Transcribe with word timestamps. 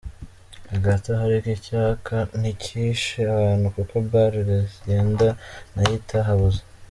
Hagati 0.71 1.05
aho 1.09 1.23
ariko 1.27 1.49
icyaka 1.57 2.15
ntikishe 2.39 3.19
abantu 3.35 3.65
kuko 3.75 3.95
Bar 4.09 4.33
Lasienda 4.47 5.27
nayo 5.73 5.95
itahabuze. 6.01 6.61